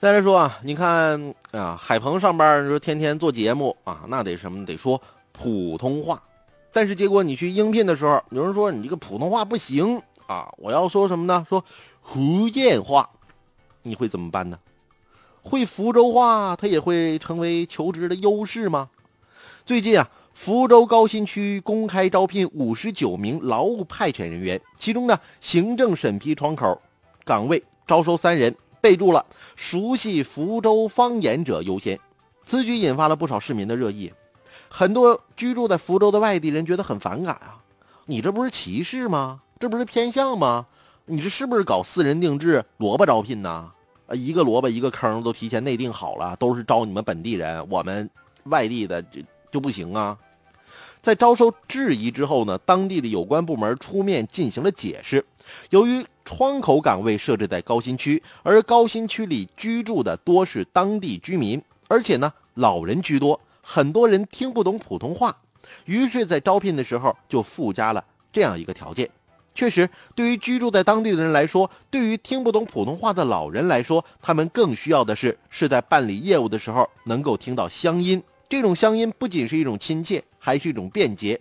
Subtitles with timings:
[0.00, 6.22] 再来说啊，你看啊，海鹏上班说天天做节目啊，那得什么得说普通话，
[6.72, 11.44] 但是结果你去应聘的时候，有人说你这个普通话不行啊，我要说什么呢？
[11.48, 11.64] 说
[12.00, 13.10] 福建话，
[13.82, 14.56] 你会怎么办呢？
[15.42, 18.90] 会福州话，它也会成为求职的优势吗？
[19.66, 26.80] 最近啊，福州高新区公开招聘五十九名劳务派遣人员，其中呢，行政审批窗口
[27.24, 28.54] 岗位招收三人。
[28.80, 29.24] 备注了
[29.56, 31.98] 熟悉福州方言者优先，
[32.46, 34.12] 此举引发了不少市民的热议。
[34.68, 37.58] 很多居住在福州的外地人觉得很反感啊！
[38.06, 39.40] 你这不是歧视吗？
[39.58, 40.66] 这不是偏向吗？
[41.06, 43.72] 你这是不是搞私人定制、萝卜招聘呢？
[44.06, 48.08] 啊，一个萝卜一个坑都提前内定好了，都是招你们本地人，我们
[48.44, 50.16] 外地的就就不行啊！
[51.08, 55.24] 在遭受质疑之后呢，当地的有关部门出面进行了解释。
[55.70, 65.34] 由于窗口岗位设置在高新区，而高新区里居住的多是当地居民，而且呢老人居多，很多人听不懂普通话，
[65.86, 69.08] 于是，在招聘的时候就附加了这样一个条件。
[69.54, 78.22] 确实，对于居住在当地的人来说，对于听不懂普通话的老人来说，他们更需要的是是在办理业务的时候能够听到乡音。
[78.48, 81.40] 这种乡音不仅是一种亲切，还是一种便捷。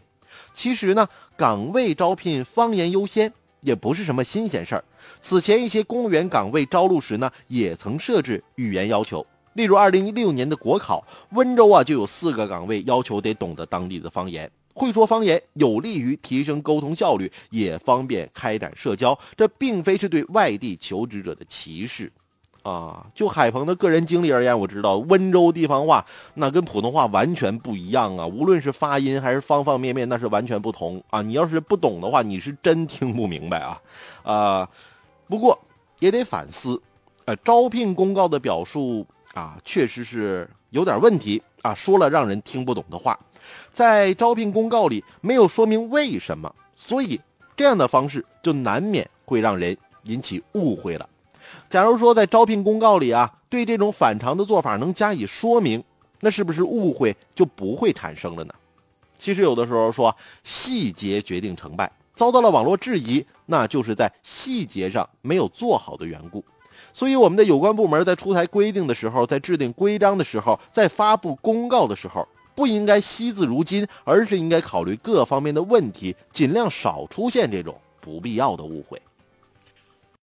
[0.54, 3.34] 其实呢，岗位招聘方言优先。
[3.62, 4.84] 也不是什么新鲜事儿。
[5.20, 9.26] 此前一些公务员岗位招录时呢，也曾设置语言要求。
[9.54, 14.50] 例如，二零一六年的国考，温州啊就有四个岗位要求得懂得当地的方言。
[14.76, 19.18] 会说方言有利于提升沟通效率，也方便开展社交。
[19.36, 22.10] 这并非是对外地求职者的歧视。
[22.68, 31.22] 啊，就海鹏的个人经历而言，我知道温州地方话那跟普通话完全不一样啊，无论是发音还是方方面面，那是完全不同啊。
[31.22, 33.82] 你要是不懂的话，你是真听不明白啊。
[34.24, 34.70] 啊，
[35.30, 35.58] 不过
[36.00, 36.82] 也得反思，
[37.24, 43.18] 呃，招聘公告的表述啊，确实是有点问题啊，说了让人听不懂的话，
[43.72, 47.18] 在招聘公告里没有说明为什么，所以
[47.56, 51.08] 这样的方式就难免会让人引起误会了。
[51.70, 55.84] 假如说在招聘公告里啊，对这种反常的做法能加以说明，
[56.22, 58.54] 那是不是误会就不会产生了呢？
[59.18, 66.44] 其实有的时候说细节决定成败，遭到了网络质疑，那就是在细节上没有做好的缘故。
[66.94, 79.02] 所以我们的有关部门在出台规定的时候，在制定规章的时候，在发布公告的时候，不应该惜字如金，而是应该考虑各方面的问题，尽量少出现这种不必要的误会。